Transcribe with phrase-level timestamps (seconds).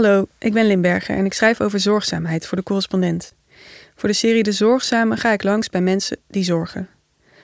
[0.00, 3.34] Hallo, ik ben Limberger en ik schrijf over zorgzaamheid voor de correspondent.
[3.94, 6.88] Voor de serie De Zorgzame ga ik langs bij mensen die zorgen.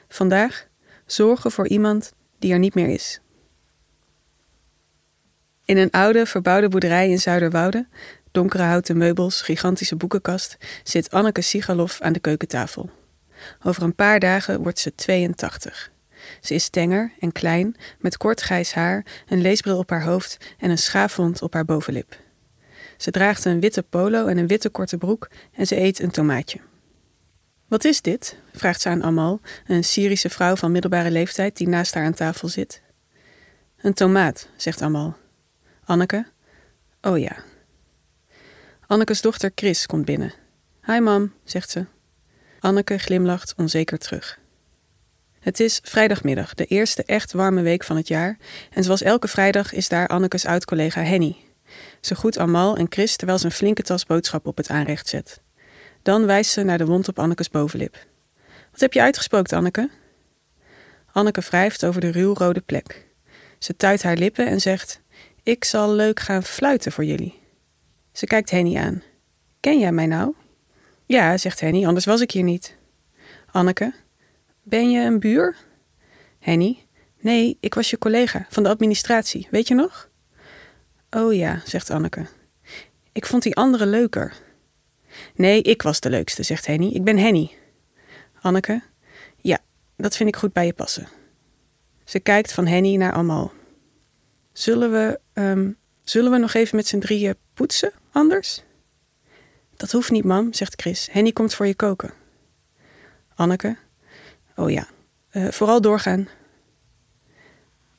[0.09, 0.67] Vandaag
[1.07, 3.21] zorgen voor iemand die er niet meer is.
[5.65, 7.87] In een oude, verbouwde boerderij in Zuiderwoude,
[8.31, 12.91] donkere houten meubels, gigantische boekenkast, zit Anneke Sigaloff aan de keukentafel.
[13.63, 15.91] Over een paar dagen wordt ze 82.
[16.41, 20.71] Ze is tenger en klein, met kort grijs haar, een leesbril op haar hoofd en
[20.71, 22.25] een schaafwond op haar bovenlip.
[22.97, 26.59] Ze draagt een witte polo en een witte korte broek en ze eet een tomaatje.
[27.69, 28.37] Wat is dit?
[28.53, 32.49] vraagt ze aan Amal, een Syrische vrouw van middelbare leeftijd die naast haar aan tafel
[32.49, 32.83] zit.
[33.77, 35.17] Een tomaat, zegt Amal.
[35.85, 36.27] Anneke?
[37.01, 37.37] Oh ja.
[38.87, 40.33] Annekes dochter Chris komt binnen.
[40.85, 41.87] Hi mam, zegt ze.
[42.61, 44.39] Anneke glimlacht onzeker terug.
[45.41, 48.39] Het is vrijdagmiddag, de eerste echt warme week van het jaar,
[48.71, 51.46] en zoals elke vrijdag is daar Annekes oud-collega Henny.
[52.01, 55.41] Ze groet Amal en Chris terwijl ze een flinke tas boodschap op het aanrecht zet.
[56.03, 58.07] Dan wijst ze naar de wond op Annekes bovenlip.
[58.71, 59.91] Wat heb je uitgespookt, Anneke?
[61.13, 63.07] Anneke wrijft over de ruwrode plek.
[63.59, 65.01] Ze tuit haar lippen en zegt:
[65.43, 67.41] Ik zal leuk gaan fluiten voor jullie.
[68.13, 69.03] Ze kijkt Henny aan.
[69.61, 70.35] Ken jij mij nou?
[71.07, 72.77] Ja, zegt Henny, anders was ik hier niet.
[73.51, 73.95] Anneke,
[74.63, 75.57] ben je een buur?
[76.39, 76.87] Henny,
[77.21, 80.11] nee, ik was je collega van de administratie, weet je nog?
[81.11, 82.27] Oh ja, zegt Anneke.
[83.13, 84.33] Ik vond die andere leuker.
[85.35, 86.87] Nee, ik was de leukste, zegt Henny.
[86.87, 87.51] Ik ben Henny.
[88.41, 88.83] Anneke,
[89.37, 89.59] ja,
[89.97, 91.09] dat vind ik goed bij je passen.
[92.05, 93.53] Ze kijkt van Henny naar Amal.
[94.53, 98.63] Zullen we, um, zullen we nog even met z'n drieën poetsen, anders?
[99.77, 101.09] Dat hoeft niet, mam, zegt Chris.
[101.11, 102.13] Henny komt voor je koken.
[103.35, 103.77] Anneke,
[104.57, 104.87] oh ja,
[105.33, 106.29] uh, vooral doorgaan.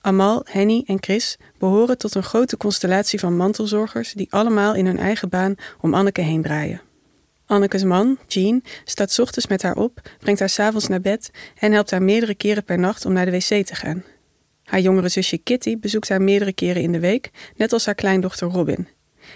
[0.08, 4.98] Amal, Henny en Chris behoren tot een grote constellatie van mantelzorgers die allemaal in hun
[4.98, 6.82] eigen baan om Anneke heen draaien.
[7.46, 11.92] Annekes man, Jean, staat ochtends met haar op, brengt haar s'avonds naar bed en helpt
[11.92, 14.04] haar meerdere keren per nacht om naar de wc te gaan.
[14.64, 18.48] Haar jongere zusje Kitty bezoekt haar meerdere keren in de week, net als haar kleindochter
[18.48, 18.88] Robin.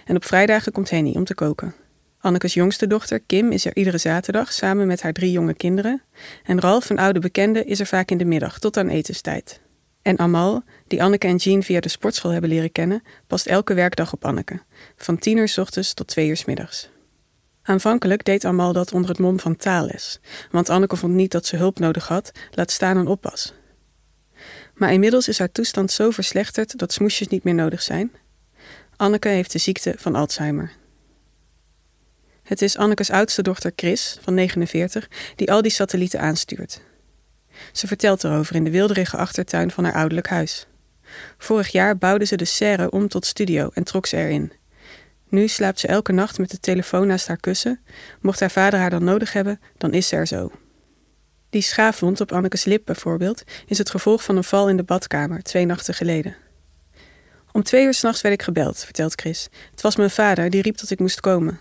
[0.06, 1.76] En op vrijdagen komt Henny om te koken.
[2.20, 6.02] Annekes jongste dochter, Kim, is er iedere zaterdag samen met haar drie jonge kinderen.
[6.44, 9.62] En Ralf, een oude bekende, is er vaak in de middag tot aan etenstijd.
[10.02, 14.14] En Amal, die Anneke en Jean via de sportschool hebben leren kennen, past elke werkdag
[14.14, 14.62] op Anneke,
[14.96, 16.90] van tien uur s ochtends tot twee uur s middags.
[17.62, 20.20] Aanvankelijk deed Amal dat onder het mom van taalles,
[20.52, 23.54] want Anneke vond niet dat ze hulp nodig had, laat staan een oppas.
[24.74, 28.12] Maar inmiddels is haar toestand zo verslechterd dat smoesjes niet meer nodig zijn.
[28.96, 30.72] Anneke heeft de ziekte van Alzheimer.
[32.44, 36.82] Het is Annekes oudste dochter Chris, van 49, die al die satellieten aanstuurt.
[37.72, 40.68] Ze vertelt erover in de wilderige achtertuin van haar ouderlijk huis.
[41.38, 44.52] Vorig jaar bouwde ze de serre om tot studio en trok ze erin.
[45.30, 47.80] Nu slaapt ze elke nacht met de telefoon naast haar kussen.
[48.22, 50.52] Mocht haar vader haar dan nodig hebben, dan is ze er zo.
[51.50, 55.44] Die schaafwond op Annekes lip bijvoorbeeld is het gevolg van een val in de badkamer
[55.44, 56.36] twee nachten geleden.
[57.52, 59.50] Om twee uur s'nachts werd ik gebeld, vertelt Chris.
[59.72, 61.60] Het was mijn vader die riep dat ik moest komen.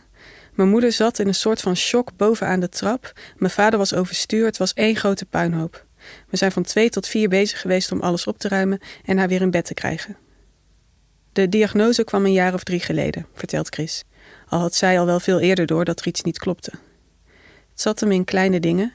[0.60, 3.12] Mijn moeder zat in een soort van shock bovenaan de trap.
[3.37, 5.84] Mijn vader was overstuur, het was één grote puinhoop.
[6.28, 9.28] We zijn van twee tot vier bezig geweest om alles op te ruimen en haar
[9.28, 10.16] weer in bed te krijgen.
[11.32, 14.04] De diagnose kwam een jaar of drie geleden, vertelt Chris.
[14.49, 16.72] Al had zij al wel veel eerder door dat er iets niet klopte.
[17.70, 18.93] Het zat hem in kleine dingen.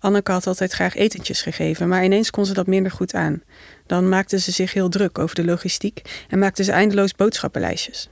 [0.00, 3.42] Anneke had altijd graag etentjes gegeven, maar ineens kon ze dat minder goed aan.
[3.86, 8.08] Dan maakte ze zich heel druk over de logistiek en maakte ze eindeloos boodschappenlijstjes.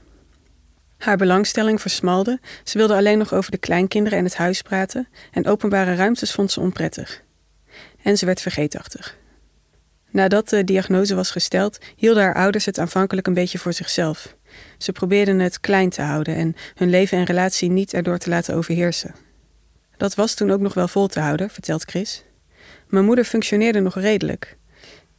[0.97, 5.47] Haar belangstelling versmalde, ze wilde alleen nog over de kleinkinderen en het huis praten en
[5.47, 7.23] openbare ruimtes vond ze onprettig.
[8.03, 9.17] En ze werd vergeetachtig.
[10.11, 14.35] Nadat de diagnose was gesteld, hielden haar ouders het aanvankelijk een beetje voor zichzelf.
[14.77, 18.55] Ze probeerden het klein te houden en hun leven en relatie niet erdoor te laten
[18.55, 19.15] overheersen.
[19.97, 22.23] Dat was toen ook nog wel vol te houden, vertelt Chris.
[22.87, 24.57] Mijn moeder functioneerde nog redelijk.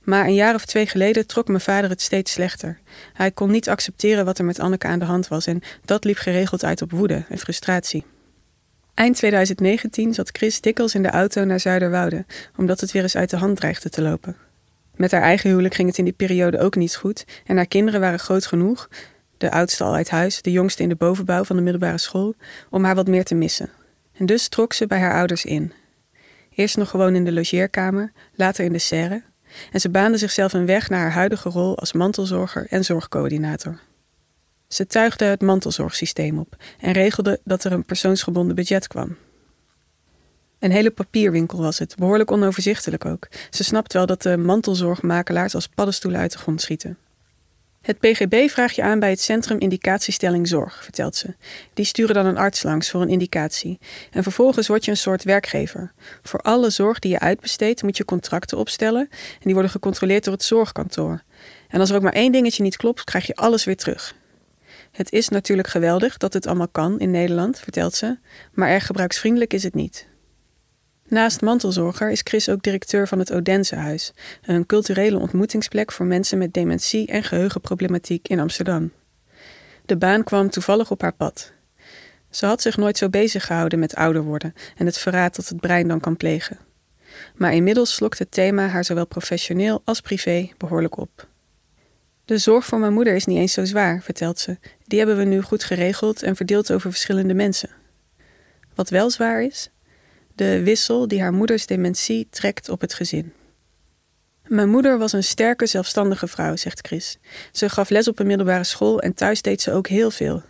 [0.09, 2.79] Maar een jaar of twee geleden trok mijn vader het steeds slechter.
[3.13, 6.17] Hij kon niet accepteren wat er met Anneke aan de hand was en dat liep
[6.17, 8.05] geregeld uit op woede en frustratie.
[8.95, 12.25] Eind 2019 zat Chris dikwijls in de auto naar Zuiderwoude,
[12.57, 14.37] omdat het weer eens uit de hand dreigde te lopen.
[14.97, 18.01] Met haar eigen huwelijk ging het in die periode ook niet goed en haar kinderen
[18.01, 18.89] waren groot genoeg,
[19.39, 22.35] de oudste al uit huis, de jongste in de bovenbouw van de middelbare school,
[22.71, 23.71] om haar wat meer te missen.
[24.13, 25.73] En dus trok ze bij haar ouders in.
[26.55, 29.23] Eerst nog gewoon in de logeerkamer, later in de serre,
[29.73, 33.81] en ze baande zichzelf een weg naar haar huidige rol als mantelzorger en zorgcoördinator.
[34.69, 39.17] Ze tuigde het mantelzorgsysteem op en regelde dat er een persoonsgebonden budget kwam.
[40.59, 43.29] Een hele papierwinkel was het, behoorlijk onoverzichtelijk ook.
[43.51, 46.99] Ze snapt wel dat de mantelzorgmakelaars als paddenstoelen uit de grond schieten.
[47.89, 51.35] Het PGB vraagt je aan bij het Centrum Indicatiestelling Zorg, vertelt ze.
[51.75, 53.79] Die sturen dan een arts langs voor een indicatie.
[54.11, 55.93] En vervolgens word je een soort werkgever.
[56.23, 60.33] Voor alle zorg die je uitbesteedt moet je contracten opstellen en die worden gecontroleerd door
[60.33, 61.23] het zorgkantoor.
[61.69, 64.15] En als er ook maar één dingetje niet klopt, krijg je alles weer terug.
[64.93, 68.19] Het is natuurlijk geweldig dat het allemaal kan in Nederland, vertelt ze,
[68.53, 70.09] maar erg gebruiksvriendelijk is het niet.
[71.09, 74.13] Naast mantelzorger is Chris ook directeur van het Odensehuis,
[74.43, 78.93] een culturele ontmoetingsplek voor mensen met dementie en geheugenproblematiek in Amsterdam.
[79.87, 81.53] De baan kwam toevallig op haar pad.
[82.31, 85.61] Ze had zich nooit zo bezig gehouden met ouder worden en het verraad dat het
[85.61, 86.59] brein dan kan plegen.
[87.35, 91.29] Maar inmiddels slokt het thema haar zowel professioneel als privé behoorlijk op.
[92.25, 94.59] De zorg voor mijn moeder is niet eens zo zwaar, vertelt ze.
[94.85, 97.71] Die hebben we nu goed geregeld en verdeeld over verschillende mensen.
[98.75, 99.71] Wat wel zwaar is,
[100.39, 103.33] de wissel die haar moeders dementie trekt op het gezin.
[104.47, 107.19] Mijn moeder was een sterke, zelfstandige vrouw, zegt Chris.
[107.53, 110.43] Ze gaf les op een middelbare school en thuis deed ze ook heel veel.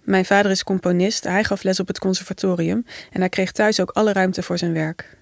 [0.00, 3.90] Mijn vader is componist, hij gaf les op het conservatorium en hij kreeg thuis ook
[3.90, 5.18] alle ruimte voor zijn werk.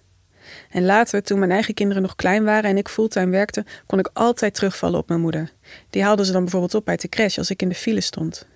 [0.70, 4.10] En later, toen mijn eigen kinderen nog klein waren en ik fulltime werkte, kon ik
[4.12, 5.52] altijd terugvallen op mijn moeder.
[5.90, 8.46] Die haalde ze dan bijvoorbeeld op uit de crash als ik in de file stond.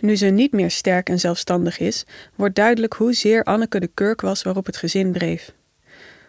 [0.00, 2.04] Nu ze niet meer sterk en zelfstandig is,
[2.34, 5.52] wordt duidelijk hoezeer Anneke de kurk was waarop het gezin dreef.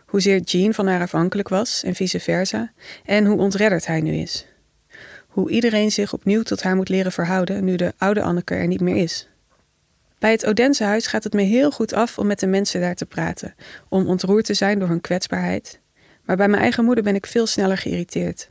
[0.05, 2.71] Hoezeer Jean van haar afhankelijk was en vice versa,
[3.05, 4.45] en hoe ontredderd hij nu is.
[5.27, 8.81] Hoe iedereen zich opnieuw tot haar moet leren verhouden nu de oude Anneke er niet
[8.81, 9.29] meer is.
[10.19, 13.05] Bij het Odense gaat het me heel goed af om met de mensen daar te
[13.05, 13.55] praten,
[13.89, 15.79] om ontroerd te zijn door hun kwetsbaarheid.
[16.25, 18.49] Maar bij mijn eigen moeder ben ik veel sneller geïrriteerd.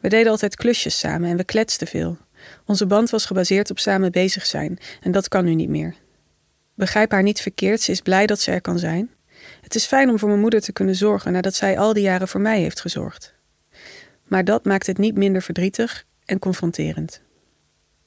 [0.00, 2.18] We deden altijd klusjes samen en we kletsten veel.
[2.66, 5.94] Onze band was gebaseerd op samen bezig zijn en dat kan nu niet meer.
[6.74, 9.10] Begrijp haar niet verkeerd, ze is blij dat ze er kan zijn.
[9.60, 12.28] Het is fijn om voor mijn moeder te kunnen zorgen nadat zij al die jaren
[12.28, 13.34] voor mij heeft gezorgd.
[14.24, 17.20] Maar dat maakt het niet minder verdrietig en confronterend.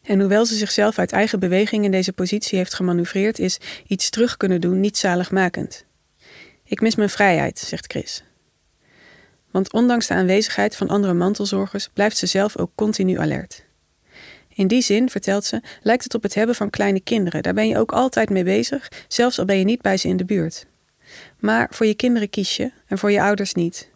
[0.02, 3.58] En hoewel ze zichzelf uit eigen beweging in deze positie heeft gemanoeuvreerd, is
[3.88, 5.86] iets terug kunnen doen niet zaligmakend.
[6.64, 8.24] Ik mis mijn vrijheid, zegt Chris.
[9.52, 13.65] Want ondanks de aanwezigheid van andere mantelzorgers blijft ze zelf ook continu alert.
[14.56, 17.44] In die zin, vertelt ze, lijkt het op het hebben van kleine kinderen.
[17.44, 20.18] Daar ben je ook altijd mee bezig, zelfs al ben je niet bij ze in
[20.18, 20.66] de buurt.
[21.40, 23.90] Maar voor je kinderen kies je en voor je ouders niet.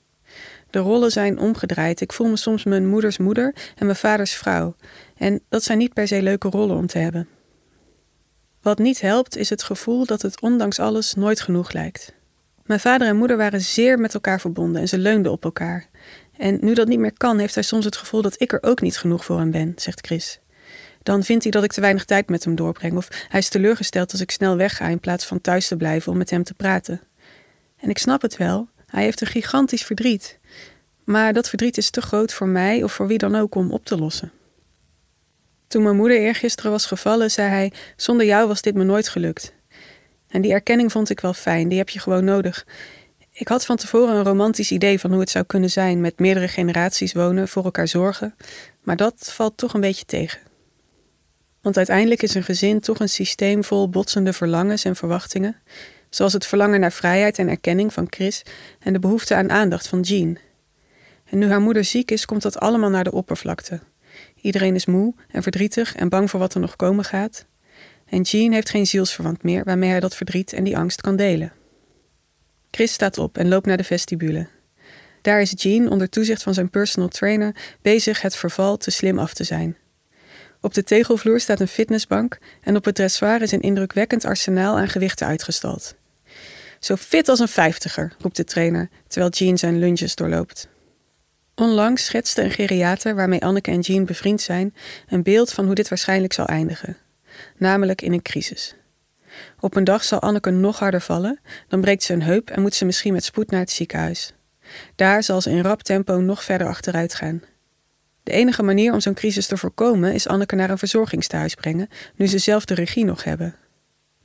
[0.69, 2.01] De rollen zijn omgedraaid.
[2.01, 4.75] Ik voel me soms mijn moeders moeder en mijn vaders vrouw.
[5.17, 7.27] En dat zijn niet per se leuke rollen om te hebben.
[8.61, 12.13] Wat niet helpt is het gevoel dat het ondanks alles nooit genoeg lijkt.
[12.65, 15.89] Mijn vader en moeder waren zeer met elkaar verbonden en ze leunden op elkaar.
[16.37, 18.81] En nu dat niet meer kan, heeft hij soms het gevoel dat ik er ook
[18.81, 20.39] niet genoeg voor hem ben, zegt Chris.
[21.03, 24.11] Dan vindt hij dat ik te weinig tijd met hem doorbreng, of hij is teleurgesteld
[24.11, 27.01] als ik snel wegga in plaats van thuis te blijven om met hem te praten.
[27.77, 30.39] En ik snap het wel, hij heeft een gigantisch verdriet.
[31.03, 33.85] Maar dat verdriet is te groot voor mij of voor wie dan ook om op
[33.85, 34.31] te lossen.
[35.67, 39.53] Toen mijn moeder eergisteren was gevallen, zei hij: Zonder jou was dit me nooit gelukt.
[40.27, 42.65] En die erkenning vond ik wel fijn, die heb je gewoon nodig.
[43.31, 46.47] Ik had van tevoren een romantisch idee van hoe het zou kunnen zijn met meerdere
[46.47, 48.35] generaties wonen, voor elkaar zorgen,
[48.83, 50.39] maar dat valt toch een beetje tegen.
[51.61, 55.55] Want uiteindelijk is een gezin toch een systeem vol botsende verlangens en verwachtingen,
[56.09, 58.43] zoals het verlangen naar vrijheid en erkenning van Chris
[58.79, 60.37] en de behoefte aan aandacht van Jean.
[61.25, 63.79] En nu haar moeder ziek is, komt dat allemaal naar de oppervlakte.
[64.41, 67.45] Iedereen is moe en verdrietig en bang voor wat er nog komen gaat.
[68.05, 71.53] En Jean heeft geen zielsverwant meer waarmee hij dat verdriet en die angst kan delen.
[72.71, 74.47] Chris staat op en loopt naar de vestibule.
[75.21, 79.33] Daar is Jean onder toezicht van zijn personal trainer bezig het verval te slim af
[79.33, 79.77] te zijn.
[80.61, 84.89] Op de tegelvloer staat een fitnessbank en op het dressoir is een indrukwekkend arsenaal aan
[84.89, 85.95] gewichten uitgestald.
[86.79, 90.67] Zo fit als een vijftiger, roept de trainer, terwijl Jean zijn lunges doorloopt.
[91.55, 94.75] Onlangs schetste een geriater waarmee Anneke en Jean bevriend zijn
[95.07, 96.97] een beeld van hoe dit waarschijnlijk zal eindigen,
[97.57, 98.75] namelijk in een crisis.
[99.59, 102.73] Op een dag zal Anneke nog harder vallen, dan breekt ze een heup en moet
[102.73, 104.33] ze misschien met spoed naar het ziekenhuis.
[104.95, 107.43] Daar zal ze in rap tempo nog verder achteruit gaan.
[108.29, 112.27] De enige manier om zo'n crisis te voorkomen is Anneke naar een verzorgingstehuis brengen, nu
[112.27, 113.55] ze zelf de regie nog hebben.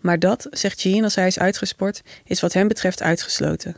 [0.00, 3.76] Maar dat, zegt Jean als hij is uitgesport, is wat hem betreft uitgesloten.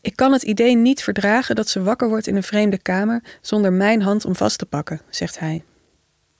[0.00, 3.72] Ik kan het idee niet verdragen dat ze wakker wordt in een vreemde kamer zonder
[3.72, 5.64] mijn hand om vast te pakken, zegt hij.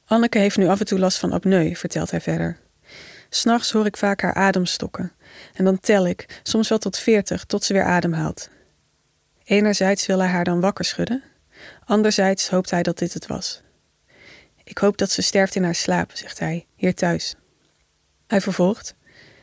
[0.04, 2.58] Anneke heeft nu af en toe last van apneu, vertelt hij verder.
[3.28, 5.12] S'nachts hoor ik vaak haar adem stokken.
[5.54, 8.48] En dan tel ik, soms wel tot veertig, tot ze weer ademhaalt.
[9.44, 11.22] Enerzijds wil hij haar dan wakker schudden,
[11.84, 13.62] anderzijds hoopt hij dat dit het was.
[14.64, 17.34] Ik hoop dat ze sterft in haar slaap, zegt hij, hier thuis.
[18.26, 18.94] Hij vervolgt: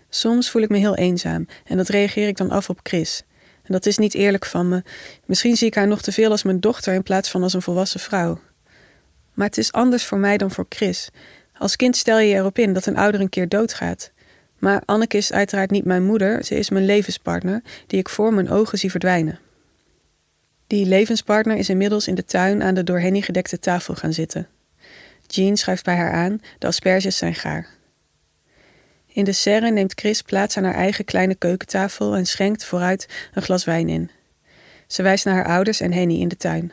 [0.09, 3.23] Soms voel ik me heel eenzaam en dat reageer ik dan af op Chris.
[3.63, 4.83] En dat is niet eerlijk van me.
[5.25, 7.61] Misschien zie ik haar nog te veel als mijn dochter in plaats van als een
[7.61, 8.39] volwassen vrouw.
[9.33, 11.09] Maar het is anders voor mij dan voor Chris.
[11.57, 14.11] Als kind stel je erop in dat een ouder een keer doodgaat.
[14.57, 18.49] Maar Anneke is uiteraard niet mijn moeder, ze is mijn levenspartner, die ik voor mijn
[18.49, 19.39] ogen zie verdwijnen.
[20.69, 24.47] Die levenspartner is inmiddels in de tuin aan de door Henny gedekte tafel gaan zitten.
[25.27, 27.67] Jean schuift bij haar aan, de asperges zijn gaar.
[29.07, 33.41] In de serre neemt Chris plaats aan haar eigen kleine keukentafel en schenkt vooruit een
[33.41, 34.09] glas wijn in.
[34.88, 36.71] Ze wijst naar haar ouders en Henny in de tuin.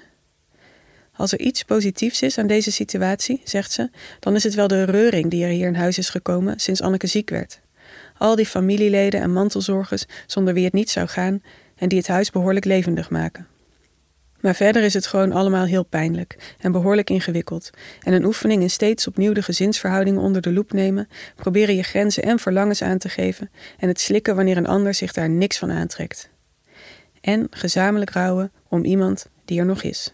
[1.12, 4.84] Als er iets positiefs is aan deze situatie, zegt ze, dan is het wel de
[4.84, 7.60] reuring die er hier in huis is gekomen sinds Anneke ziek werd.
[8.18, 11.42] Al die familieleden en mantelzorgers zonder wie het niet zou gaan
[11.76, 13.46] en die het huis behoorlijk levendig maken.
[14.46, 17.70] Maar verder is het gewoon allemaal heel pijnlijk en behoorlijk ingewikkeld.
[18.02, 22.22] En een oefening in steeds opnieuw de gezinsverhoudingen onder de loep nemen, proberen je grenzen
[22.22, 25.70] en verlangens aan te geven en het slikken wanneer een ander zich daar niks van
[25.70, 26.30] aantrekt.
[27.20, 30.12] En gezamenlijk rouwen om iemand die er nog is.